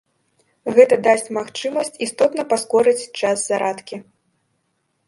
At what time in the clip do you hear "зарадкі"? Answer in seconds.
3.49-4.03